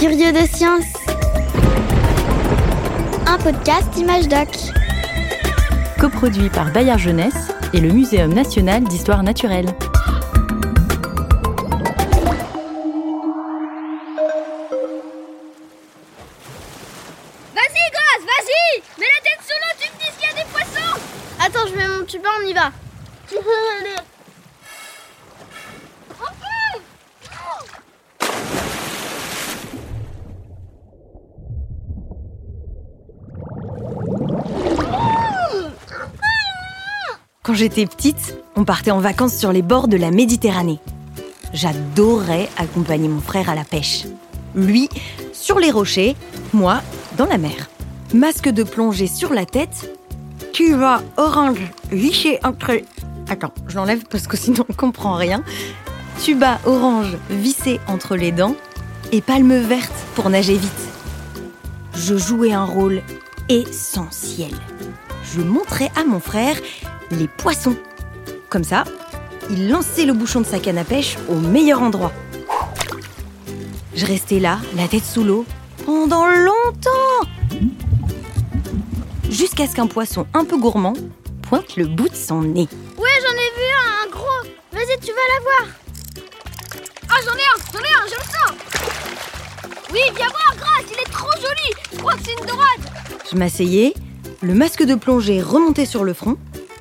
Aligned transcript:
Curieux 0.00 0.32
de 0.32 0.46
science. 0.46 0.86
Un 3.26 3.36
podcast 3.36 3.86
Image 3.98 4.28
Doc. 4.28 4.48
Coproduit 6.00 6.48
par 6.48 6.72
Bayard 6.72 6.98
Jeunesse 6.98 7.52
et 7.74 7.80
le 7.80 7.90
Muséum 7.92 8.32
national 8.32 8.84
d'histoire 8.84 9.22
naturelle. 9.22 9.66
Vas-y, 17.54 17.84
gosse, 17.92 18.24
vas-y 18.24 18.82
Mets 18.98 19.06
la 19.06 19.20
tête 19.22 19.42
sous 19.42 19.58
l'eau, 19.60 19.74
tu 19.78 19.86
me 19.92 19.98
dis 19.98 20.10
qu'il 20.18 20.28
y 20.28 20.32
a 20.32 20.42
des 20.42 20.48
poissons 20.50 20.98
Attends, 21.38 21.66
je 21.70 21.76
mets 21.76 21.88
mon 21.88 22.06
tuba, 22.06 22.30
on 22.42 22.46
y 22.46 22.54
va. 22.54 22.70
Tu 23.28 23.34
peux 23.36 23.40
aller 23.80 24.00
Quand 37.42 37.54
j'étais 37.54 37.86
petite, 37.86 38.36
on 38.54 38.64
partait 38.64 38.90
en 38.90 39.00
vacances 39.00 39.34
sur 39.34 39.50
les 39.50 39.62
bords 39.62 39.88
de 39.88 39.96
la 39.96 40.10
Méditerranée. 40.10 40.78
J'adorais 41.54 42.50
accompagner 42.58 43.08
mon 43.08 43.22
frère 43.22 43.48
à 43.48 43.54
la 43.54 43.64
pêche. 43.64 44.04
Lui, 44.54 44.90
sur 45.32 45.58
les 45.58 45.70
rochers, 45.70 46.16
moi, 46.52 46.82
dans 47.16 47.24
la 47.24 47.38
mer. 47.38 47.70
Masque 48.12 48.50
de 48.50 48.62
plongée 48.62 49.06
sur 49.06 49.32
la 49.32 49.46
tête. 49.46 49.96
Tu 50.52 50.74
vas 50.74 51.02
orange 51.16 51.62
viché 51.90 52.38
entre... 52.44 52.82
Attends, 53.30 53.54
je 53.68 53.76
l'enlève 53.76 54.04
parce 54.10 54.26
que 54.26 54.36
sinon 54.36 54.66
on 54.68 54.74
comprend 54.74 55.14
rien. 55.14 55.42
Tuba 56.22 56.60
orange 56.66 57.16
vissé 57.30 57.80
entre 57.86 58.16
les 58.16 58.32
dents 58.32 58.54
et 59.12 59.22
palme 59.22 59.56
verte 59.56 59.94
pour 60.14 60.28
nager 60.28 60.58
vite. 60.58 60.70
Je 61.94 62.18
jouais 62.18 62.52
un 62.52 62.64
rôle 62.64 63.00
essentiel. 63.48 64.52
Je 65.24 65.40
montrais 65.40 65.90
à 65.96 66.04
mon 66.04 66.20
frère 66.20 66.56
les 67.10 67.28
poissons. 67.28 67.76
Comme 68.48 68.64
ça, 68.64 68.84
il 69.50 69.68
lançait 69.68 70.04
le 70.04 70.12
bouchon 70.12 70.40
de 70.40 70.46
sa 70.46 70.58
canne 70.58 70.78
à 70.78 70.84
pêche 70.84 71.16
au 71.28 71.34
meilleur 71.34 71.82
endroit. 71.82 72.12
Je 73.94 74.06
restais 74.06 74.38
là, 74.38 74.58
la 74.76 74.88
tête 74.88 75.04
sous 75.04 75.24
l'eau, 75.24 75.44
pendant 75.84 76.26
longtemps. 76.26 77.28
Jusqu'à 79.28 79.66
ce 79.66 79.74
qu'un 79.74 79.86
poisson 79.86 80.26
un 80.34 80.44
peu 80.44 80.56
gourmand 80.58 80.94
pointe 81.42 81.76
le 81.76 81.86
bout 81.86 82.08
de 82.08 82.14
son 82.14 82.42
nez. 82.42 82.68
Ouais, 82.98 83.08
j'en 83.20 83.34
ai 83.34 83.50
vu 83.56 83.66
un, 83.76 84.06
un 84.06 84.10
gros. 84.10 84.48
Vas-y, 84.72 84.98
tu 85.00 85.12
vas 85.12 85.26
l'avoir. 85.34 85.74
Ah, 87.08 87.16
j'en 87.24 87.36
ai 87.36 87.40
un, 87.40 87.72
j'en 87.72 87.80
ai 87.80 87.92
un, 87.92 88.06
je 88.08 88.14
le 88.14 88.22
sens 88.22 88.56
Oui, 89.92 90.00
viens 90.16 90.28
voir, 90.28 90.54
Grâce, 90.56 90.84
il 90.92 90.98
est 90.98 91.12
trop 91.12 91.30
joli 91.40 91.74
Je 91.92 91.98
crois 91.98 92.14
que 92.14 92.20
c'est 92.24 92.32
une 92.40 92.46
dorade 92.46 92.80
Je 93.30 93.36
m'asseyais, 93.36 93.94
le 94.42 94.54
masque 94.54 94.84
de 94.84 94.94
plongée 94.94 95.42
remontait 95.42 95.86
sur 95.86 96.04
le 96.04 96.14
front. 96.14 96.36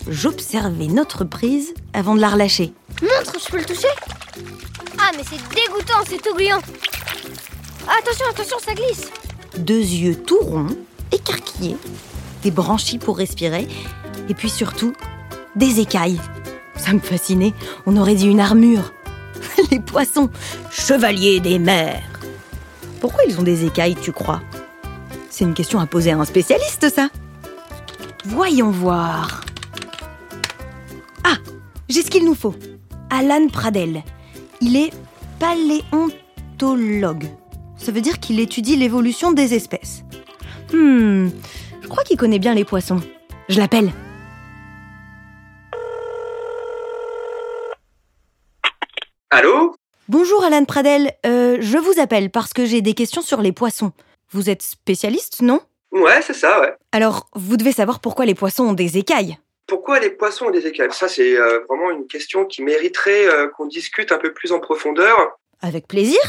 J'observais 0.09 0.87
notre 0.87 1.23
prise 1.23 1.73
avant 1.93 2.15
de 2.15 2.21
la 2.21 2.29
relâcher. 2.29 2.73
Montre, 3.01 3.37
je 3.39 3.51
peux 3.51 3.59
le 3.59 3.65
toucher? 3.65 3.87
Ah, 4.97 5.11
mais 5.15 5.23
c'est 5.23 5.37
dégoûtant, 5.53 5.99
c'est 6.07 6.21
tout 6.21 6.33
gluant 6.35 6.59
Attention, 7.87 8.25
attention, 8.31 8.57
ça 8.59 8.73
glisse. 8.73 9.11
Deux 9.59 9.79
yeux 9.79 10.15
tout 10.15 10.39
ronds, 10.39 10.75
écarquillés, 11.11 11.77
des 12.41 12.49
branchies 12.49 12.97
pour 12.97 13.17
respirer, 13.17 13.67
et 14.27 14.33
puis 14.33 14.49
surtout, 14.49 14.93
des 15.55 15.79
écailles. 15.79 16.19
Ça 16.75 16.93
me 16.93 16.99
fascinait, 16.99 17.53
on 17.85 17.95
aurait 17.95 18.15
dit 18.15 18.27
une 18.27 18.39
armure. 18.39 18.93
Les 19.71 19.79
poissons, 19.79 20.29
chevaliers 20.71 21.39
des 21.39 21.59
mers. 21.59 22.01
Pourquoi 22.99 23.25
ils 23.27 23.39
ont 23.39 23.43
des 23.43 23.65
écailles, 23.65 23.95
tu 23.95 24.11
crois? 24.11 24.41
C'est 25.29 25.45
une 25.45 25.53
question 25.53 25.79
à 25.79 25.85
poser 25.85 26.11
à 26.11 26.17
un 26.17 26.25
spécialiste, 26.25 26.93
ça. 26.93 27.09
Voyons 28.25 28.71
voir. 28.71 29.41
J'ai 31.89 32.03
ce 32.03 32.09
qu'il 32.11 32.23
nous 32.25 32.35
faut. 32.35 32.53
Alan 33.09 33.47
Pradel. 33.47 34.03
Il 34.61 34.75
est 34.77 34.91
paléontologue. 35.39 37.25
Ça 37.77 37.91
veut 37.91 38.01
dire 38.01 38.19
qu'il 38.19 38.39
étudie 38.39 38.75
l'évolution 38.75 39.31
des 39.31 39.53
espèces. 39.55 40.03
Hmm, 40.71 41.29
je 41.81 41.87
crois 41.87 42.03
qu'il 42.03 42.17
connaît 42.17 42.37
bien 42.39 42.53
les 42.53 42.65
poissons. 42.65 43.01
Je 43.47 43.57
l'appelle. 43.59 43.91
Allô? 49.29 49.75
Bonjour 50.07 50.43
Alan 50.43 50.65
Pradel, 50.65 51.11
Euh, 51.25 51.57
je 51.59 51.77
vous 51.77 51.99
appelle 51.99 52.29
parce 52.31 52.53
que 52.53 52.65
j'ai 52.65 52.81
des 52.81 52.93
questions 52.93 53.21
sur 53.21 53.41
les 53.41 53.51
poissons. 53.51 53.91
Vous 54.31 54.49
êtes 54.49 54.61
spécialiste, 54.63 55.41
non? 55.41 55.59
Ouais, 55.91 56.21
c'est 56.25 56.33
ça, 56.33 56.59
ouais. 56.61 56.73
Alors, 56.91 57.27
vous 57.35 57.57
devez 57.57 57.71
savoir 57.71 57.99
pourquoi 57.99 58.25
les 58.25 58.35
poissons 58.35 58.63
ont 58.65 58.73
des 58.73 58.97
écailles. 58.97 59.37
Pourquoi 59.69 59.99
les 59.99 60.09
poissons 60.09 60.47
ont 60.47 60.51
des 60.51 60.67
écailles? 60.67 60.91
Ça, 60.91 61.07
c'est 61.07 61.37
euh, 61.37 61.59
vraiment 61.69 61.91
une 61.91 62.07
question 62.07 62.45
qui 62.45 62.63
mériterait 62.63 63.27
euh, 63.27 63.47
qu'on 63.47 63.67
discute 63.67 64.11
un 64.11 64.17
peu 64.17 64.33
plus 64.33 64.51
en 64.51 64.59
profondeur. 64.59 65.37
Avec 65.61 65.87
plaisir. 65.87 66.19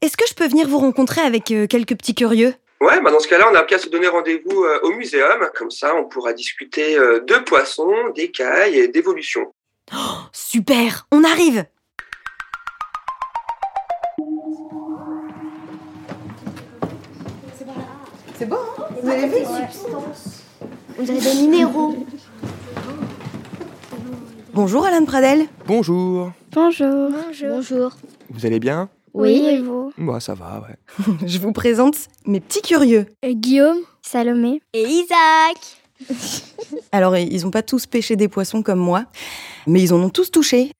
Est-ce 0.00 0.16
que 0.16 0.26
je 0.28 0.34
peux 0.34 0.46
venir 0.46 0.68
vous 0.68 0.78
rencontrer 0.78 1.22
avec 1.22 1.50
euh, 1.50 1.66
quelques 1.66 1.96
petits 1.96 2.14
curieux? 2.14 2.54
Ouais, 2.82 3.00
bah 3.00 3.12
dans 3.12 3.20
ce 3.20 3.28
cas-là, 3.28 3.48
on 3.48 3.54
a 3.54 3.62
qu'à 3.62 3.78
se 3.78 3.88
donner 3.88 4.08
rendez-vous 4.08 4.64
euh, 4.64 4.80
au 4.82 4.90
muséum. 4.90 5.48
Comme 5.54 5.70
ça, 5.70 5.94
on 5.94 6.04
pourra 6.04 6.32
discuter 6.32 6.98
euh, 6.98 7.20
de 7.20 7.36
poissons, 7.36 8.08
d'écailles 8.14 8.76
et 8.76 8.88
d'évolution. 8.88 9.54
Super, 10.32 11.06
on 11.12 11.22
arrive 11.22 11.64
On 20.98 21.02
dirait 21.04 21.20
des 21.20 21.34
minéraux. 21.34 21.96
Bonjour 24.54 24.84
Alan 24.84 25.06
Pradel. 25.06 25.46
Bonjour. 25.66 26.30
Bonjour. 26.52 27.08
Bonjour. 27.10 27.48
Bonjour. 27.48 27.92
Vous 28.28 28.44
allez 28.44 28.60
bien? 28.60 28.90
Oui, 29.14 29.46
et 29.46 29.58
vous? 29.60 29.94
Moi, 29.96 30.20
ça 30.20 30.34
va, 30.34 30.62
ouais. 30.62 31.16
Je 31.26 31.38
vous 31.38 31.52
présente 31.52 31.96
mes 32.26 32.38
petits 32.40 32.60
curieux. 32.60 33.06
Guillaume, 33.24 33.78
Salomé. 34.02 34.60
Et 34.74 34.82
Isaac 34.82 35.78
Alors, 36.92 37.16
ils 37.16 37.46
ont 37.46 37.50
pas 37.50 37.62
tous 37.62 37.86
pêché 37.86 38.14
des 38.16 38.28
poissons 38.28 38.62
comme 38.62 38.78
moi, 38.78 39.06
mais 39.66 39.80
ils 39.80 39.94
en 39.94 40.00
ont 40.02 40.10
tous 40.10 40.30
touché. 40.30 40.72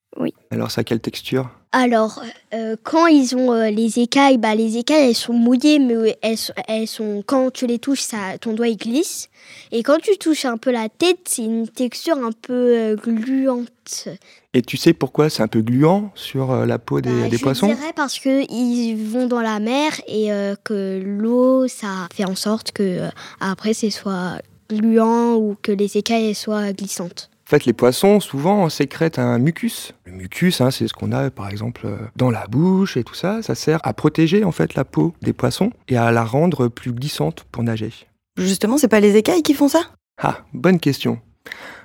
Alors, 0.51 0.71
ça 0.71 0.83
a 0.83 0.85
quelle 0.85 1.01
texture? 1.01 1.49
Alors, 1.73 2.23
euh, 2.53 2.77
quand 2.83 3.07
ils 3.07 3.35
ont 3.35 3.51
euh, 3.53 3.71
les 3.71 3.99
écailles, 3.99 4.37
bah, 4.37 4.55
les 4.55 4.77
écailles, 4.77 5.09
elles 5.09 5.15
sont 5.15 5.33
mouillées, 5.33 5.79
mais 5.79 6.19
elles, 6.21 6.37
elles 6.69 6.87
sont, 6.87 7.23
quand 7.27 7.51
tu 7.51 7.67
les 7.67 7.79
touches, 7.79 8.03
ça, 8.03 8.37
ton 8.39 8.53
doigt, 8.53 8.69
il 8.69 8.77
glisse. 8.77 9.31
Et 9.71 9.83
quand 9.83 9.99
tu 10.03 10.19
touches 10.19 10.45
un 10.45 10.59
peu 10.59 10.71
la 10.71 10.91
tête, 10.91 11.21
c'est 11.25 11.45
une 11.45 11.67
texture 11.67 12.19
un 12.19 12.31
peu 12.33 12.53
euh, 12.53 12.97
gluante. 12.97 14.09
Et 14.53 14.61
tu 14.61 14.77
sais 14.77 14.93
pourquoi 14.93 15.31
c'est 15.31 15.43
un 15.43 15.49
peu 15.49 15.63
gluant 15.63 16.11
sur 16.15 16.55
la 16.67 16.79
peau 16.79 17.01
des, 17.01 17.23
Bah, 17.23 17.29
des 17.31 17.39
je 17.39 17.43
poissons? 17.43 17.69
dirais 17.69 17.93
parce 17.97 18.19
que 18.19 18.45
ils 18.53 18.95
vont 18.95 19.27
dans 19.27 19.41
la 19.41 19.59
mer 19.59 19.93
et 20.07 20.29
que 20.63 21.01
l'eau, 21.03 21.67
ça 21.69 22.07
fait 22.15 22.27
en 22.27 22.35
sorte 22.37 22.73
que 22.73 23.09
après, 23.41 23.73
c'est 23.73 23.89
soit 23.89 24.43
gluant 24.69 25.37
ou 25.37 25.57
que 25.63 25.73
les 25.73 25.97
écailles 25.97 26.35
soient 26.35 26.75
glissantes. 26.75 27.31
En 27.53 27.57
fait, 27.57 27.67
les 27.67 27.75
poissons, 27.75 28.19
souvent, 28.19 28.71
sécrètent 28.71 29.19
un 29.19 29.39
mucus. 29.39 29.93
Le 30.07 30.13
mucus, 30.13 30.63
hein, 30.63 30.71
c'est 30.71 30.89
ce 30.89 30.95
qu'on 30.95 31.13
a, 31.13 31.29
par 31.29 31.51
exemple, 31.51 31.83
euh, 31.85 31.99
dans 32.17 32.31
la 32.31 32.47
bouche 32.47 32.97
et 32.97 33.05
tout 33.05 33.13
ça. 33.13 33.43
Ça 33.43 33.55
sert 33.55 33.79
à 33.83 33.93
protéger, 33.93 34.43
en 34.43 34.53
fait, 34.53 34.75
la 34.75 34.87
peau 34.87 35.13
des 35.21 35.35
poissons 35.35 35.71
et 35.87 35.99
à 35.99 36.11
la 36.13 36.25
rendre 36.25 36.69
plus 36.69 36.93
glissante 36.93 37.45
pour 37.53 37.63
nager. 37.63 37.93
Justement, 38.39 38.79
c'est 38.79 38.89
pas 38.89 39.01
les 39.01 39.17
écailles 39.17 39.43
qui 39.43 39.53
font 39.53 39.69
ça? 39.69 39.83
Ah, 40.23 40.39
bonne 40.55 40.81
question. 40.81 41.19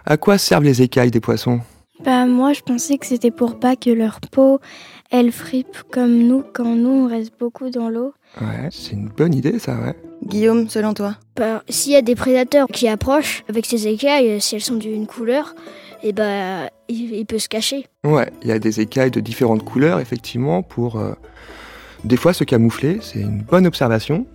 À 0.05 0.15
quoi 0.15 0.37
servent 0.37 0.63
les 0.63 0.81
écailles 0.81 1.11
des 1.11 1.19
poissons? 1.19 1.59
Bah 2.05 2.27
moi 2.27 2.53
je 2.53 2.61
pensais 2.61 2.99
que 2.99 3.07
c'était 3.07 3.31
pour 3.31 3.59
pas 3.59 3.75
que 3.75 3.89
leur 3.89 4.19
peau 4.31 4.59
elle 5.11 5.31
fripe 5.31 5.77
comme 5.91 6.17
nous 6.17 6.43
quand 6.53 6.75
nous 6.75 6.89
on 7.05 7.07
reste 7.07 7.31
beaucoup 7.39 7.69
dans 7.69 7.89
l'eau. 7.89 8.13
Ouais, 8.41 8.67
c'est 8.71 8.93
une 8.93 9.07
bonne 9.09 9.33
idée, 9.33 9.59
ça, 9.59 9.75
ouais. 9.79 9.95
Guillaume, 10.25 10.67
selon 10.67 10.93
toi? 10.93 11.15
Bah, 11.35 11.63
S'il 11.69 11.93
y 11.93 11.95
a 11.95 12.01
des 12.01 12.15
prédateurs 12.15 12.67
qui 12.67 12.87
approchent 12.87 13.43
avec 13.49 13.65
ces 13.65 13.87
écailles, 13.87 14.41
si 14.41 14.55
elles 14.55 14.61
sont 14.61 14.75
d'une 14.75 15.07
couleur, 15.07 15.55
et 16.03 16.11
bah 16.13 16.69
il, 16.89 17.13
il 17.13 17.25
peut 17.25 17.39
se 17.39 17.49
cacher. 17.49 17.85
Ouais, 18.03 18.31
il 18.41 18.49
y 18.49 18.51
a 18.51 18.59
des 18.59 18.79
écailles 18.81 19.11
de 19.11 19.19
différentes 19.19 19.63
couleurs, 19.63 19.99
effectivement, 19.99 20.61
pour 20.63 20.97
euh, 20.97 21.13
des 22.03 22.17
fois 22.17 22.33
se 22.33 22.43
camoufler. 22.43 22.99
C'est 23.01 23.19
une 23.19 23.41
bonne 23.41 23.65
observation. 23.67 24.25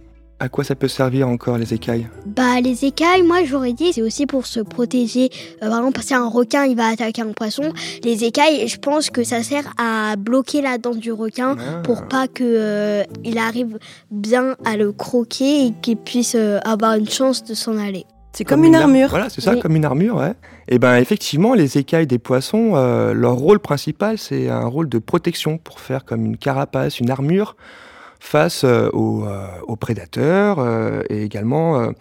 À 0.43 0.49
quoi 0.49 0.65
ça 0.65 0.75
peut 0.75 0.89
servir 0.89 1.29
encore 1.29 1.57
les 1.57 1.73
écailles? 1.73 2.09
Bah 2.27 2.61
les 2.61 2.85
écailles, 2.85 3.23
moi 3.23 3.45
j'aurais 3.45 3.75
dit, 3.75 3.93
c'est 3.93 4.03
aussi 4.03 4.27
pour 4.27 4.45
se 4.47 4.59
protéger. 4.59 5.31
Euh, 5.63 5.69
par 5.69 5.79
exemple, 5.79 6.01
si 6.03 6.15
un 6.15 6.27
requin 6.29 6.65
il 6.65 6.77
va 6.77 6.89
attaquer 6.89 7.23
un 7.23 7.31
poisson, 7.31 7.73
les 8.03 8.25
écailles, 8.25 8.67
je 8.67 8.77
pense 8.77 9.09
que 9.09 9.23
ça 9.23 9.45
sert 9.45 9.73
à 9.79 10.17
bloquer 10.17 10.61
la 10.61 10.79
dent 10.79 10.97
du 10.97 11.13
requin 11.13 11.55
pour 11.85 12.09
pas 12.09 12.27
que 12.27 12.43
euh, 12.43 13.05
il 13.25 13.39
arrive 13.39 13.79
bien 14.11 14.57
à 14.65 14.77
le 14.77 14.91
croquer 14.91 15.67
et 15.67 15.73
qu'il 15.81 15.97
puisse 15.97 16.35
euh, 16.35 16.59
avoir 16.65 16.95
une 16.97 17.09
chance 17.09 17.45
de 17.45 17.55
s'en 17.55 17.79
aller. 17.79 18.05
C'est 18.33 18.43
comme, 18.43 18.65
une 18.65 18.75
ar- 18.75 18.83
armure. 18.83 19.11
Voilà, 19.11 19.29
c'est 19.29 19.43
ça, 19.43 19.53
Oui. 19.53 19.61
comme 19.61 19.77
une 19.77 19.85
armure, 19.85 20.17
ouais. 20.17 20.33
Et 20.67 20.81
ben 20.81 20.97
effectivement, 20.97 21.55
les 21.55 21.79
écailles 21.79 22.09
des 22.09 22.19
poissons, 22.19 22.73
euh, 22.75 23.13
leur 23.15 23.35
rôle 23.37 23.61
principal, 23.61 24.19
c'est 24.19 24.49
un 24.49 24.67
rôle 24.67 24.89
de 24.89 24.99
protection 24.99 25.59
pour 25.59 25.79
faire 25.79 26.05
comme 26.05 26.25
une 26.27 26.37
carapace, 26.37 26.99
une 26.99 27.11
armure 27.11 27.55
face 28.23 28.63
euh, 28.65 28.89
aux, 28.93 29.25
euh, 29.25 29.47
aux 29.67 29.77
prédateurs 29.77 30.59
euh, 30.61 31.03
et 31.11 31.23
également. 31.23 31.93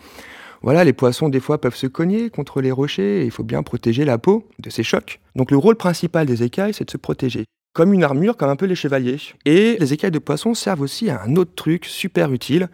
voilà, 0.62 0.84
les 0.84 0.94
poissons, 0.94 1.30
des 1.30 1.40
fois, 1.40 1.60
peuvent 1.60 1.76
se 1.76 1.88
cogner 1.88 2.30
contre 2.30 2.62
les 2.62 2.72
rochers 2.72 3.22
et 3.22 3.26
il 3.26 3.32
faut 3.32 3.44
bien 3.44 3.64
protéger 3.64 4.06
la 4.06 4.18
peau 4.18 4.48
de 4.60 4.70
ces 4.70 4.84
chocs. 4.84 5.20
Donc, 5.36 5.50
le 5.52 5.58
rôle 5.58 5.76
principal 5.76 6.28
des 6.28 6.44
écailles, 6.44 6.74
c'est 6.74 6.86
de 6.86 6.92
se 6.92 6.98
protéger. 6.98 7.46
Comme 7.74 7.94
une 7.94 8.04
armure, 8.04 8.38
comme 8.38 8.50
un 8.50 8.56
peu 8.56 8.66
les 8.66 8.76
chevaliers. 8.76 9.18
Et 9.46 9.78
les 9.80 9.94
écailles 9.94 10.12
de 10.12 10.20
poisson 10.20 10.54
servent 10.54 10.82
aussi 10.82 11.10
à 11.10 11.24
un 11.24 11.36
autre 11.38 11.56
truc 11.56 11.86
super 11.86 12.32
utile 12.32 12.70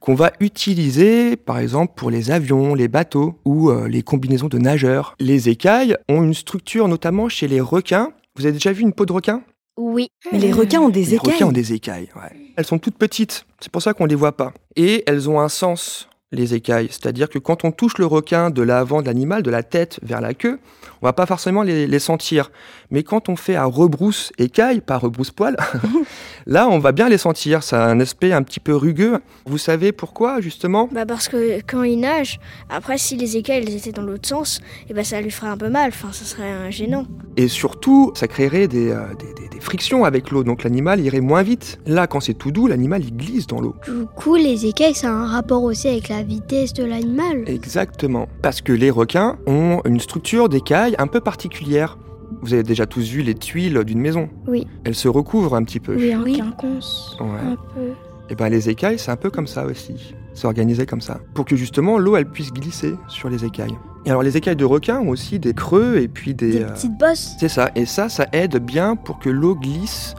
qu'on 0.00 0.14
va 0.14 0.32
utiliser, 0.40 1.36
par 1.36 1.58
exemple, 1.58 1.92
pour 1.96 2.10
les 2.10 2.30
avions, 2.30 2.74
les 2.74 2.88
bateaux 2.88 3.38
ou 3.44 3.72
les 3.86 4.02
combinaisons 4.02 4.48
de 4.48 4.58
nageurs. 4.58 5.16
Les 5.18 5.48
écailles 5.48 5.96
ont 6.08 6.22
une 6.22 6.34
structure, 6.34 6.86
notamment 6.86 7.28
chez 7.28 7.48
les 7.48 7.60
requins. 7.60 8.12
Vous 8.36 8.46
avez 8.46 8.52
déjà 8.52 8.72
vu 8.72 8.82
une 8.82 8.92
peau 8.92 9.04
de 9.04 9.12
requin? 9.12 9.42
Oui. 9.76 10.10
Mais 10.32 10.38
les 10.38 10.52
requins 10.52 10.80
ont 10.80 10.88
des 10.88 11.00
les 11.04 11.14
écailles. 11.14 11.32
requins 11.34 11.46
ont 11.48 11.52
des 11.52 11.72
écailles. 11.72 12.08
ouais. 12.16 12.52
Elles 12.56 12.64
sont 12.64 12.78
toutes 12.78 12.96
petites, 12.96 13.44
c'est 13.60 13.70
pour 13.70 13.82
ça 13.82 13.92
qu'on 13.92 14.06
les 14.06 14.14
voit 14.14 14.36
pas. 14.36 14.52
Et 14.76 15.04
elles 15.06 15.28
ont 15.28 15.40
un 15.40 15.48
sens, 15.50 16.08
les 16.36 16.54
écailles. 16.54 16.88
C'est-à-dire 16.90 17.28
que 17.28 17.38
quand 17.38 17.64
on 17.64 17.72
touche 17.72 17.98
le 17.98 18.06
requin 18.06 18.50
de 18.50 18.62
l'avant 18.62 19.00
de 19.02 19.06
l'animal, 19.06 19.42
de 19.42 19.50
la 19.50 19.62
tête 19.62 19.98
vers 20.02 20.20
la 20.20 20.34
queue, 20.34 20.58
on 21.02 21.06
va 21.06 21.12
pas 21.12 21.26
forcément 21.26 21.62
les, 21.62 21.86
les 21.86 21.98
sentir. 21.98 22.50
Mais 22.90 23.02
quand 23.02 23.28
on 23.28 23.36
fait 23.36 23.56
un 23.56 23.64
rebrousse 23.66 24.32
écaille, 24.38 24.80
pas 24.80 24.96
rebrousse 24.98 25.30
poil, 25.30 25.56
là 26.46 26.68
on 26.68 26.78
va 26.78 26.92
bien 26.92 27.08
les 27.08 27.18
sentir. 27.18 27.62
Ça 27.62 27.84
a 27.84 27.88
un 27.88 28.00
aspect 28.00 28.32
un 28.32 28.42
petit 28.42 28.60
peu 28.60 28.74
rugueux. 28.74 29.18
Vous 29.46 29.58
savez 29.58 29.92
pourquoi 29.92 30.40
justement? 30.40 30.88
Bah 30.92 31.04
parce 31.06 31.28
que 31.28 31.60
quand 31.66 31.82
il 31.82 32.00
nage, 32.00 32.38
après 32.70 32.98
si 32.98 33.16
les 33.16 33.36
écailles 33.36 33.64
elles 33.66 33.76
étaient 33.76 33.92
dans 33.92 34.02
l'autre 34.02 34.28
sens, 34.28 34.60
et 34.88 34.94
bah 34.94 35.04
ça 35.04 35.20
lui 35.20 35.30
ferait 35.30 35.48
un 35.48 35.56
peu 35.56 35.68
mal, 35.68 35.88
enfin 35.88 36.08
ça 36.12 36.24
serait 36.24 36.44
euh, 36.52 36.70
gênant. 36.70 37.06
Et 37.36 37.48
surtout, 37.48 38.12
ça 38.14 38.28
créerait 38.28 38.68
des, 38.68 38.90
euh, 38.90 39.00
des- 39.18 39.42
des- 39.42 39.48
des 39.48 39.60
frictions 39.60 40.04
avec 40.04 40.30
l'eau. 40.30 40.44
Donc 40.44 40.62
l'animal 40.64 41.00
irait 41.00 41.20
moins 41.20 41.42
vite. 41.42 41.78
Là, 41.86 42.06
quand 42.06 42.20
c'est 42.20 42.34
tout 42.34 42.50
doux, 42.50 42.66
l'animal 42.66 43.02
il 43.04 43.16
glisse 43.16 43.46
dans 43.46 43.60
l'eau. 43.60 43.74
Du 43.84 44.06
coup, 44.16 44.34
les 44.36 44.66
écailles, 44.66 44.94
ça 44.94 45.08
a 45.08 45.12
un 45.12 45.26
rapport 45.26 45.62
aussi 45.62 45.88
avec 45.88 46.08
la 46.08 46.22
vitesse 46.26 46.72
de 46.74 46.84
l'animal. 46.84 47.44
Exactement. 47.46 48.26
Parce 48.42 48.60
que 48.60 48.72
les 48.72 48.90
requins 48.90 49.38
ont 49.46 49.80
une 49.84 50.00
structure 50.00 50.48
d'écailles 50.48 50.94
un 50.98 51.06
peu 51.06 51.20
particulière. 51.20 51.98
Vous 52.42 52.52
avez 52.52 52.62
déjà 52.62 52.86
tous 52.86 53.08
vu 53.08 53.22
les 53.22 53.34
tuiles 53.34 53.82
d'une 53.84 54.00
maison. 54.00 54.28
Oui. 54.46 54.66
Elles 54.84 54.94
se 54.96 55.08
recouvrent 55.08 55.54
un 55.54 55.62
petit 55.62 55.80
peu. 55.80 55.94
Oui, 55.96 56.12
un 56.12 56.22
Oui. 56.22 56.36
quinconce. 56.38 57.16
Ouais. 57.20 57.26
Un 57.52 57.56
peu. 57.74 57.92
Et 58.28 58.34
ben 58.34 58.48
les 58.48 58.68
écailles, 58.68 58.98
c'est 58.98 59.12
un 59.12 59.16
peu 59.16 59.30
comme 59.30 59.46
ça 59.46 59.64
aussi. 59.66 60.14
C'est 60.34 60.46
organisé 60.46 60.84
comme 60.84 61.00
ça. 61.00 61.20
Pour 61.34 61.44
que 61.44 61.54
justement 61.56 61.96
l'eau, 61.98 62.16
elle 62.16 62.26
puisse 62.28 62.52
glisser 62.52 62.94
sur 63.08 63.30
les 63.30 63.44
écailles. 63.44 63.76
Et 64.04 64.10
alors 64.10 64.22
les 64.22 64.36
écailles 64.36 64.56
de 64.56 64.64
requin 64.64 64.98
ont 65.00 65.08
aussi 65.08 65.38
des 65.38 65.54
creux 65.54 65.98
et 65.98 66.08
puis 66.08 66.34
des... 66.34 66.50
Des 66.50 66.62
euh, 66.62 66.68
petites 66.72 66.98
bosses. 66.98 67.36
C'est 67.38 67.48
ça. 67.48 67.70
Et 67.76 67.86
ça, 67.86 68.08
ça 68.08 68.26
aide 68.32 68.58
bien 68.58 68.96
pour 68.96 69.18
que 69.20 69.30
l'eau 69.30 69.54
glisse 69.54 70.14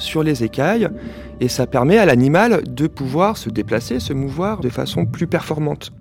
sur 0.00 0.22
les 0.22 0.42
écailles. 0.44 0.88
Et 1.40 1.48
ça 1.48 1.66
permet 1.66 1.98
à 1.98 2.04
l'animal 2.06 2.62
de 2.64 2.86
pouvoir 2.86 3.36
se 3.36 3.48
déplacer, 3.50 4.00
se 4.00 4.12
mouvoir 4.12 4.60
de 4.60 4.68
façon 4.68 5.06
plus 5.06 5.26
performante. 5.26 5.92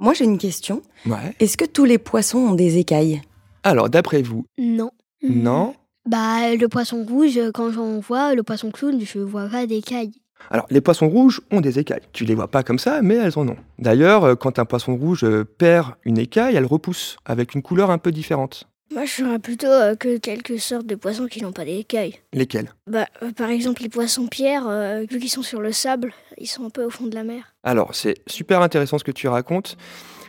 Moi, 0.00 0.12
j'ai 0.12 0.24
une 0.24 0.38
question. 0.38 0.82
Ouais. 1.06 1.34
Est-ce 1.40 1.56
que 1.56 1.64
tous 1.64 1.84
les 1.84 1.98
poissons 1.98 2.38
ont 2.38 2.54
des 2.54 2.78
écailles? 2.78 3.22
Alors 3.62 3.88
d'après 3.88 4.20
vous, 4.20 4.44
Non. 4.58 4.90
non? 5.22 5.74
Bah, 6.06 6.54
le 6.54 6.66
poisson 6.68 7.02
rouge, 7.08 7.40
quand 7.54 7.70
j'en 7.70 7.98
vois, 8.00 8.34
le 8.34 8.42
poisson 8.42 8.70
clown, 8.70 9.00
je 9.00 9.18
vois 9.20 9.48
pas 9.48 9.66
d'écailles. 9.66 10.12
Alors, 10.50 10.66
les 10.68 10.82
poissons 10.82 11.08
rouges 11.08 11.40
ont 11.50 11.62
des 11.62 11.78
écailles. 11.78 12.02
Tu 12.12 12.26
les 12.26 12.34
vois 12.34 12.48
pas 12.48 12.62
comme 12.62 12.78
ça, 12.78 13.00
mais 13.00 13.14
elles 13.14 13.38
en 13.38 13.48
ont. 13.48 13.56
D'ailleurs, 13.78 14.24
euh, 14.24 14.34
quand 14.34 14.58
un 14.58 14.66
poisson 14.66 14.94
rouge 14.94 15.24
euh, 15.24 15.44
perd 15.44 15.94
une 16.04 16.18
écaille, 16.18 16.56
elle 16.56 16.66
repousse 16.66 17.16
avec 17.24 17.54
une 17.54 17.62
couleur 17.62 17.90
un 17.90 17.96
peu 17.96 18.12
différente. 18.12 18.68
Moi 18.92 19.04
je 19.06 19.10
ferais 19.10 19.38
plutôt 19.38 19.66
euh, 19.66 19.96
que 19.96 20.18
quelques 20.18 20.58
sortes 20.60 20.86
de 20.86 20.94
poissons 20.94 21.26
qui 21.26 21.42
n'ont 21.42 21.52
pas 21.52 21.64
d'écailles. 21.64 22.16
Lesquelles 22.32 22.72
Bah 22.86 23.06
euh, 23.22 23.32
par 23.32 23.50
exemple 23.50 23.82
les 23.82 23.88
poissons 23.88 24.26
pierres, 24.26 24.68
euh, 24.68 25.04
vu 25.10 25.18
qu'ils 25.18 25.30
sont 25.30 25.42
sur 25.42 25.60
le 25.60 25.72
sable, 25.72 26.12
ils 26.38 26.46
sont 26.46 26.64
un 26.64 26.70
peu 26.70 26.84
au 26.84 26.90
fond 26.90 27.06
de 27.06 27.14
la 27.14 27.24
mer. 27.24 27.54
Alors, 27.64 27.94
c'est 27.94 28.16
super 28.26 28.60
intéressant 28.60 28.98
ce 28.98 29.04
que 29.04 29.10
tu 29.10 29.26
racontes. 29.26 29.76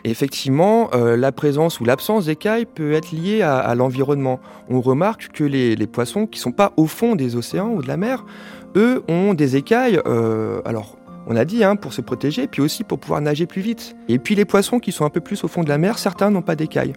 Effectivement, 0.03 0.89
euh, 0.93 1.17
la 1.17 1.31
présence 1.31 1.79
ou 1.79 1.85
l'absence 1.85 2.25
d'écailles 2.25 2.65
peut 2.65 2.93
être 2.93 3.11
liée 3.11 3.41
à, 3.41 3.57
à 3.57 3.75
l'environnement. 3.75 4.39
On 4.69 4.79
remarque 4.79 5.29
que 5.33 5.43
les, 5.43 5.75
les 5.75 5.87
poissons 5.87 6.27
qui 6.27 6.39
sont 6.39 6.51
pas 6.51 6.73
au 6.77 6.85
fond 6.85 7.15
des 7.15 7.35
océans 7.35 7.69
ou 7.71 7.81
de 7.81 7.87
la 7.87 7.97
mer, 7.97 8.23
eux 8.75 9.03
ont 9.09 9.33
des 9.33 9.55
écailles. 9.55 9.99
alors, 10.65 10.97
on 11.27 11.35
a 11.35 11.43
dit 11.43 11.63
hein, 11.63 11.75
pour 11.75 11.91
se 11.93 12.01
protéger, 12.01 12.47
puis 12.47 12.61
aussi 12.61 12.83
pour 12.83 12.99
pouvoir 12.99 13.19
nager 13.19 13.47
plus 13.47 13.61
vite. 13.61 13.95
Et 14.07 14.19
puis 14.19 14.35
les 14.35 14.45
poissons 14.45 14.79
qui 14.79 14.91
sont 14.91 15.05
un 15.05 15.09
peu 15.09 15.21
plus 15.21 15.43
au 15.43 15.47
fond 15.47 15.63
de 15.63 15.69
la 15.69 15.79
mer, 15.79 15.97
certains 15.97 16.29
n'ont 16.29 16.43
pas 16.43 16.55
d'écailles. 16.55 16.93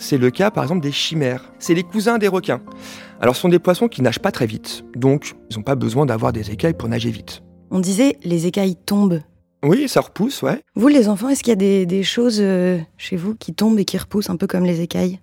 C'est 0.00 0.16
le 0.16 0.30
cas 0.30 0.50
par 0.50 0.64
exemple 0.64 0.80
des 0.80 0.92
chimères. 0.92 1.52
C'est 1.58 1.74
les 1.74 1.82
cousins 1.82 2.16
des 2.16 2.26
requins. 2.26 2.62
Alors, 3.20 3.36
ce 3.36 3.42
sont 3.42 3.50
des 3.50 3.58
poissons 3.58 3.86
qui 3.86 4.00
nagent 4.00 4.18
pas 4.18 4.32
très 4.32 4.46
vite, 4.46 4.82
donc 4.96 5.34
ils 5.50 5.58
n'ont 5.58 5.62
pas 5.62 5.74
besoin 5.74 6.06
d'avoir 6.06 6.32
des 6.32 6.50
écailles 6.50 6.72
pour 6.72 6.88
nager 6.88 7.10
vite. 7.10 7.42
On 7.70 7.80
disait 7.80 8.16
les 8.24 8.46
écailles 8.46 8.76
tombent. 8.76 9.20
Oui, 9.62 9.88
ça 9.90 10.00
repousse, 10.00 10.40
ouais. 10.42 10.62
Vous, 10.74 10.88
les 10.88 11.06
enfants, 11.06 11.28
est-ce 11.28 11.42
qu'il 11.42 11.50
y 11.50 11.52
a 11.52 11.56
des, 11.56 11.84
des 11.84 12.02
choses 12.02 12.38
euh, 12.40 12.78
chez 12.96 13.16
vous 13.16 13.34
qui 13.34 13.52
tombent 13.52 13.78
et 13.78 13.84
qui 13.84 13.98
repoussent 13.98 14.30
un 14.30 14.36
peu 14.36 14.46
comme 14.46 14.64
les 14.64 14.80
écailles? 14.80 15.20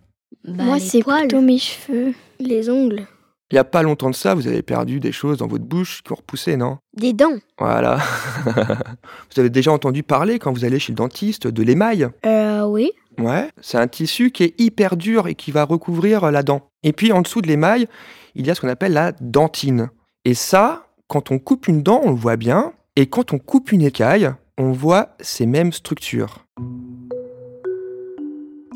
Bah, 0.48 0.64
Moi 0.64 0.80
c'est 0.80 1.02
plutôt 1.02 1.42
mes 1.42 1.58
cheveux, 1.58 2.14
les 2.40 2.70
ongles. 2.70 3.08
Il 3.50 3.56
n'y 3.56 3.60
a 3.60 3.64
pas 3.64 3.82
longtemps 3.82 4.10
de 4.10 4.16
ça, 4.16 4.36
vous 4.36 4.46
avez 4.48 4.62
perdu 4.62 5.00
des 5.00 5.14
choses 5.14 5.38
dans 5.38 5.48
votre 5.48 5.64
bouche 5.64 6.04
qui 6.04 6.12
ont 6.12 6.16
repoussé, 6.16 6.58
non? 6.58 6.78
Des 6.96 7.14
dents. 7.14 7.38
Voilà. 7.58 7.98
vous 8.46 9.40
avez 9.40 9.50
déjà 9.50 9.72
entendu 9.72 10.04
parler 10.04 10.38
quand 10.38 10.52
vous 10.52 10.66
allez 10.66 10.80
chez 10.80 10.92
le 10.92 10.98
dentiste 10.98 11.48
de 11.48 11.64
l'émail? 11.64 12.10
Euh 12.26 12.66
oui. 12.66 12.92
Ouais. 13.20 13.50
C'est 13.62 13.78
un 13.78 13.88
tissu 13.88 14.32
qui 14.32 14.44
est 14.44 14.60
hyper 14.60 14.96
dur 14.98 15.28
et 15.28 15.36
qui 15.36 15.52
va 15.52 15.64
recouvrir 15.64 16.32
la 16.32 16.44
dent. 16.44 16.62
Et 16.84 16.94
puis 16.94 17.12
en 17.12 17.22
dessous 17.22 17.42
de 17.42 17.48
l'émail, 17.48 17.88
il 18.36 18.46
y 18.46 18.52
a 18.52 18.56
ce 18.56 18.62
qu'on 18.62 18.70
appelle 18.70 18.94
la 18.94 19.12
dentine. 19.20 19.90
Et 20.26 20.34
ça, 20.34 20.88
quand 21.08 21.32
on 21.32 21.40
coupe 21.40 21.68
une 21.68 21.82
dent, 21.82 22.02
on 22.04 22.12
le 22.12 22.18
voit 22.18 22.38
bien. 22.38 22.74
Et 22.96 23.08
quand 23.08 23.34
on 23.34 23.40
coupe 23.40 23.72
une 23.72 23.82
écaille, 23.82 24.30
on 24.58 24.72
voit 24.72 25.10
ces 25.20 25.46
mêmes 25.46 25.72
structures. 25.72 26.46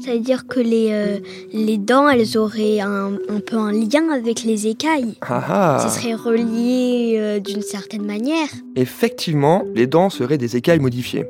Ça 0.03 0.13
veut 0.13 0.19
dire 0.19 0.47
que 0.47 0.59
les, 0.59 0.89
euh, 0.91 1.19
les 1.53 1.77
dents, 1.77 2.09
elles 2.09 2.35
auraient 2.35 2.79
un, 2.79 3.13
un 3.29 3.39
peu 3.39 3.57
un 3.57 3.71
lien 3.71 4.09
avec 4.11 4.43
les 4.43 4.65
écailles. 4.65 5.15
Ah 5.21 5.43
ah. 5.47 5.79
Ça 5.79 5.89
serait 5.89 6.15
relié 6.15 7.17
euh, 7.19 7.39
d'une 7.39 7.61
certaine 7.61 8.05
manière. 8.05 8.47
effectivement, 8.75 9.63
les 9.75 9.85
dents 9.85 10.09
seraient 10.09 10.39
des 10.39 10.55
écailles 10.55 10.79
modifiées. 10.79 11.25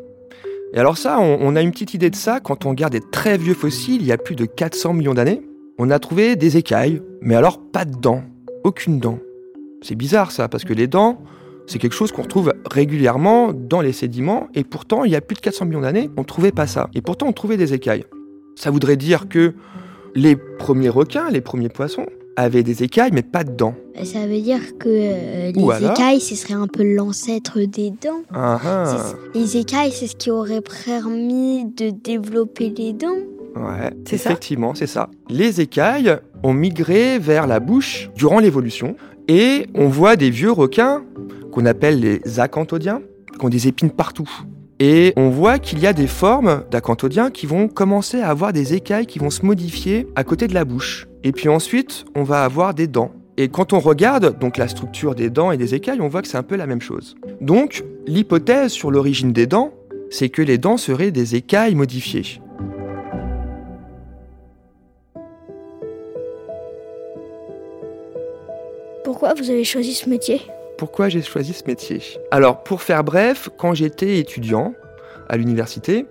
Et 0.74 0.78
alors 0.78 0.98
ça, 0.98 1.20
on, 1.20 1.56
a 1.56 1.62
une 1.62 1.72
petite 1.72 1.94
idée 1.94 2.10
de 2.10 2.16
ça 2.16 2.40
quand 2.40 2.66
on 2.66 2.70
regarde 2.70 2.94
des 2.94 3.02
très 3.02 3.38
vieux 3.38 3.54
fossiles, 3.54 4.02
il 4.02 4.08
y 4.08 4.14
a 4.14 4.18
plus 4.18 4.36
de 4.36 4.46
400 4.46 4.94
millions 4.94 5.14
d'années. 5.14 5.42
On 5.78 5.90
a 5.90 6.00
trouvé 6.00 6.38
des 6.38 6.56
écailles, 6.56 7.02
mais 7.22 7.36
alors 7.36 7.60
pas 7.60 7.84
de 7.84 7.96
dents, 8.00 8.24
aucune 8.64 9.00
dent. 9.00 9.20
C'est 9.82 9.96
bizarre 9.96 10.32
ça, 10.32 10.48
parce 10.48 10.64
que 10.64 10.74
les 10.74 10.88
dents, 10.88 11.22
c'est 11.68 11.78
quelque 11.78 11.96
chose 11.96 12.12
qu'on 12.14 12.22
retrouve 12.22 12.54
régulièrement 12.70 13.52
dans 13.52 13.82
les 13.82 13.92
sédiments, 13.92 14.48
et 14.54 14.64
pourtant, 14.64 15.04
il 15.04 15.12
y 15.12 15.16
a 15.16 15.22
plus 15.22 15.36
de 15.36 15.42
400 15.42 15.66
millions 15.66 15.82
d'années, 15.82 16.10
on 16.16 16.24
trouvait 16.24 16.52
pas 16.52 16.68
ça. 16.68 16.90
Et 16.94 17.02
pourtant, 17.02 17.28
on 17.28 17.34
trouvait 17.34 17.58
des 17.58 17.74
écailles. 17.74 18.06
Ça 18.56 18.72
voudrait 18.72 18.98
dire 18.98 19.28
que 19.28 19.54
les 20.16 20.36
premiers 20.36 20.90
requins, 20.90 21.30
les 21.30 21.42
premiers 21.42 21.70
poissons, 21.70 22.06
avaient 22.36 22.64
des 22.64 22.84
écailles, 22.84 23.12
mais 23.14 23.24
pas 23.24 23.44
de 23.44 23.52
dents. 23.52 23.76
Ça 24.04 24.26
veut 24.26 24.42
dire 24.42 24.78
que 24.80 24.90
euh, 24.90 25.52
les 25.52 25.72
alors 25.72 25.92
écailles, 25.92 26.22
ce 26.22 26.36
serait 26.36 26.54
un 26.54 26.68
peu 26.68 26.84
l'ancêtre 26.84 27.60
des 27.60 27.92
dents. 27.92 28.22
Ah 28.34 28.60
ah. 28.64 29.04
Les 29.36 29.58
écailles, 29.58 29.92
c'est 29.92 30.08
ce 30.08 30.16
qui 30.16 30.32
aurait 30.32 30.62
permis 30.62 31.66
de 31.66 31.90
développer 31.90 32.70
les 32.70 32.94
dents. 32.94 33.18
Ouais, 33.56 33.92
C'est 34.08 34.18
ça 34.18 34.30
effectivement, 34.30 34.74
c'est 34.76 34.88
ça. 34.88 35.10
Les 35.30 35.60
écailles 35.60 36.18
ont 36.44 36.54
migré 36.54 37.20
vers 37.20 37.48
la 37.48 37.60
bouche 37.60 38.10
durant 38.16 38.40
l'évolution 38.40 38.96
et 39.28 39.68
on 39.76 39.88
voit 39.88 40.16
des 40.16 40.30
vieux 40.30 40.52
requins 40.52 41.04
qu'on 41.52 41.66
appelle 41.66 42.00
les 42.00 42.40
acanthodiens, 42.40 43.02
qui 43.38 43.46
ont 43.46 43.50
des 43.50 43.68
épines 43.68 43.92
partout. 43.92 44.30
Et 44.80 45.14
on 45.16 45.30
voit 45.30 45.60
qu'il 45.60 45.80
y 45.80 45.86
a 45.86 45.94
des 45.94 46.08
formes 46.08 46.64
d'acanthodiens 46.72 47.30
qui 47.30 47.46
vont 47.46 47.68
commencer 47.68 48.22
à 48.22 48.30
avoir 48.30 48.52
des 48.52 48.74
écailles 48.74 49.06
qui 49.06 49.20
vont 49.20 49.30
se 49.30 49.46
modifier 49.46 50.08
à 50.16 50.24
côté 50.24 50.48
de 50.48 50.54
la 50.54 50.66
bouche. 50.66 51.08
Et 51.24 51.32
puis 51.32 51.50
ensuite, 51.50 52.06
on 52.16 52.24
va 52.24 52.44
avoir 52.44 52.74
des 52.74 52.88
dents. 52.88 53.12
Et 53.38 53.48
quand 53.50 53.74
on 53.74 53.80
regarde 53.80 54.40
donc 54.40 54.58
la 54.58 54.68
structure 54.68 55.14
des 55.14 55.30
dents 55.30 55.52
et 55.52 55.58
des 55.58 55.76
écailles, 55.76 56.02
on 56.02 56.08
voit 56.08 56.22
que 56.22 56.28
c'est 56.28 56.38
un 56.38 56.44
peu 56.44 56.56
la 56.56 56.66
même 56.66 56.82
chose. 56.82 57.16
Donc, 57.40 57.84
l'hypothèse 58.08 58.72
sur 58.72 58.92
l'origine 58.92 59.32
des 59.32 59.46
dents, 59.48 59.72
c'est 60.10 60.30
que 60.30 60.42
les 60.42 60.58
dents 60.58 60.78
seraient 60.78 61.12
des 61.12 61.36
écailles 61.36 61.76
modifiées. 61.76 62.42
Pourquoi 69.04 69.34
vous 69.36 69.50
avez 69.50 69.64
choisi 69.64 69.94
ce 69.94 70.10
métier? 70.10 70.42
Pourquoi 70.78 71.08
j'ai 71.10 71.22
choisi 71.22 71.54
ce 71.54 71.64
métier? 71.68 72.02
Alors, 72.32 72.64
pour 72.64 72.82
faire 72.82 73.04
bref, 73.04 73.50
quand 73.58 73.76
j'étais 73.76 74.18
étudiant 74.18 74.74
à 75.30 75.38
l'université, 75.38 76.08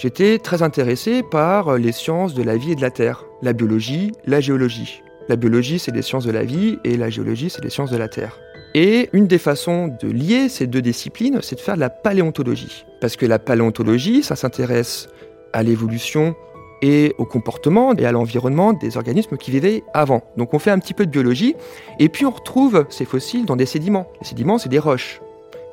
j'étais 0.00 0.38
très 0.38 0.62
intéressé 0.62 1.22
par 1.22 1.76
les 1.76 1.92
sciences 1.92 2.32
de 2.32 2.42
la 2.42 2.56
vie 2.56 2.72
et 2.72 2.74
de 2.74 2.80
la 2.80 2.90
Terre, 2.90 3.26
la 3.42 3.52
biologie, 3.52 4.12
la 4.26 4.40
géologie. 4.40 5.02
La 5.28 5.36
biologie, 5.36 5.78
c'est 5.78 5.94
les 5.94 6.00
sciences 6.00 6.24
de 6.24 6.30
la 6.30 6.42
vie 6.42 6.78
et 6.84 6.96
la 6.96 7.10
géologie, 7.10 7.50
c'est 7.50 7.62
les 7.62 7.70
sciences 7.70 7.90
de 7.90 7.98
la 7.98 8.08
Terre. 8.08 8.38
Et 8.74 9.10
une 9.12 9.26
des 9.26 9.38
façons 9.38 9.94
de 10.02 10.08
lier 10.08 10.48
ces 10.48 10.66
deux 10.66 10.80
disciplines, 10.80 11.40
c'est 11.42 11.56
de 11.56 11.60
faire 11.60 11.74
de 11.74 11.80
la 11.80 11.90
paléontologie. 11.90 12.86
Parce 13.00 13.16
que 13.16 13.26
la 13.26 13.38
paléontologie, 13.38 14.22
ça 14.22 14.36
s'intéresse 14.36 15.08
à 15.52 15.62
l'évolution 15.62 16.34
et 16.80 17.14
au 17.18 17.26
comportement 17.26 17.94
et 17.94 18.06
à 18.06 18.12
l'environnement 18.12 18.72
des 18.72 18.96
organismes 18.96 19.36
qui 19.36 19.50
vivaient 19.50 19.84
avant. 19.92 20.22
Donc 20.38 20.54
on 20.54 20.58
fait 20.58 20.70
un 20.70 20.78
petit 20.78 20.94
peu 20.94 21.04
de 21.04 21.10
biologie 21.10 21.56
et 21.98 22.08
puis 22.08 22.24
on 22.24 22.30
retrouve 22.30 22.86
ces 22.88 23.04
fossiles 23.04 23.44
dans 23.44 23.56
des 23.56 23.66
sédiments. 23.66 24.06
Les 24.22 24.28
sédiments, 24.28 24.56
c'est 24.56 24.70
des 24.70 24.78
roches. 24.78 25.20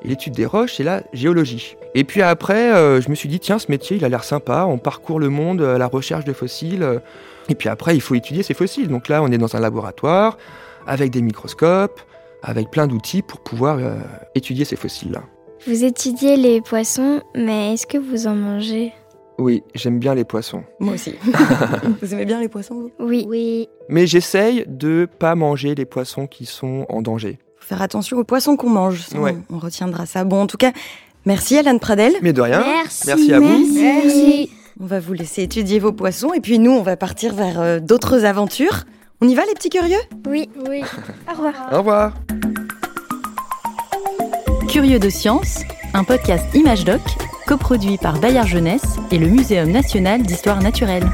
Et 0.03 0.09
l'étude 0.09 0.33
des 0.33 0.45
roches, 0.45 0.73
c'est 0.75 0.83
la 0.83 1.03
géologie. 1.13 1.77
Et 1.99 2.03
puis 2.03 2.21
après, 2.21 2.71
euh, 2.73 3.01
je 3.01 3.09
me 3.09 3.15
suis 3.15 3.27
dit, 3.27 3.39
tiens, 3.39 3.57
ce 3.57 3.71
métier, 3.71 3.97
il 3.97 4.05
a 4.05 4.09
l'air 4.09 4.23
sympa, 4.23 4.65
on 4.67 4.77
parcourt 4.77 5.19
le 5.19 5.29
monde 5.29 5.61
à 5.63 5.77
la 5.79 5.87
recherche 5.87 6.25
de 6.25 6.33
fossiles. 6.33 6.83
euh, 6.83 6.99
et 7.49 7.55
puis 7.55 7.69
après, 7.69 7.95
il 7.95 8.01
faut 8.01 8.13
étudier 8.13 8.43
ces 8.43 8.53
fossiles. 8.53 8.87
Donc 8.87 9.07
là, 9.07 9.23
on 9.23 9.27
est 9.31 9.37
dans 9.39 9.55
un 9.55 9.59
laboratoire, 9.59 10.37
avec 10.85 11.09
des 11.11 11.21
microscopes, 11.23 11.99
avec 12.43 12.69
plein 12.69 12.85
d'outils 12.85 13.23
pour 13.23 13.39
pouvoir 13.39 13.77
euh, 13.79 13.95
étudier 14.35 14.63
ces 14.63 14.75
fossiles-là. 14.75 15.23
Vous 15.65 15.83
étudiez 15.83 16.37
les 16.37 16.61
poissons, 16.61 17.21
mais 17.33 17.73
est-ce 17.73 17.87
que 17.87 17.97
vous 17.97 18.27
en 18.27 18.35
mangez? 18.35 18.93
Oui, 19.39 19.63
j'aime 19.73 19.97
bien 19.97 20.13
les 20.13 20.23
poissons. 20.23 20.63
Moi 20.79 20.93
aussi. 20.95 21.15
vous 22.01 22.13
aimez 22.13 22.25
bien 22.25 22.39
les 22.39 22.47
poissons, 22.49 22.75
vous? 22.75 22.91
Oui. 22.99 23.25
Oui. 23.27 23.69
Mais 23.89 24.05
j'essaye 24.05 24.65
de 24.67 25.07
pas 25.19 25.33
manger 25.35 25.73
les 25.73 25.85
poissons 25.85 26.27
qui 26.27 26.45
sont 26.45 26.85
en 26.89 27.01
danger. 27.01 27.39
Faut 27.59 27.67
faire 27.75 27.81
attention 27.81 28.17
aux 28.17 28.23
poissons 28.23 28.55
qu'on 28.55 28.69
mange. 28.69 29.01
ça, 29.01 29.19
Ouais. 29.19 29.35
on, 29.49 29.55
on 29.55 29.59
retiendra 29.59 30.05
ça. 30.05 30.23
Bon, 30.23 30.41
en 30.41 30.47
tout 30.47 30.57
cas, 30.57 30.71
merci 31.27 31.57
Alan 31.57 31.77
Pradel. 31.77 32.13
Mais 32.23 32.33
de 32.33 32.41
rien. 32.41 32.63
Merci. 32.65 33.03
Merci 33.05 33.33
à 33.33 33.39
vous. 33.39 33.73
Merci. 33.73 34.49
On 34.79 34.85
va 34.85 34.99
vous 34.99 35.13
laisser 35.13 35.43
étudier 35.43 35.79
vos 35.79 35.91
poissons 35.91 36.33
et 36.33 36.39
puis 36.39 36.57
nous, 36.57 36.71
on 36.71 36.81
va 36.81 36.97
partir 36.97 37.35
vers 37.35 37.59
euh, 37.59 37.79
d'autres 37.79 38.25
aventures. 38.25 38.85
On 39.21 39.27
y 39.27 39.35
va, 39.35 39.43
les 39.45 39.53
petits 39.53 39.69
curieux? 39.69 39.97
Oui. 40.27 40.49
Oui. 40.67 40.81
Au 41.27 41.35
revoir. 41.35 41.53
Au 41.71 41.77
revoir. 41.77 42.13
Curieux 44.69 44.99
de 44.99 45.09
science, 45.09 45.61
un 45.93 46.03
podcast 46.03 46.45
Image 46.53 46.85
Doc, 46.85 47.01
coproduit 47.47 47.97
par 47.97 48.19
Bayard 48.19 48.47
Jeunesse 48.47 48.97
et 49.11 49.17
le 49.17 49.27
Muséum 49.27 49.71
national 49.71 50.21
d'histoire 50.21 50.61
naturelle. 50.61 51.05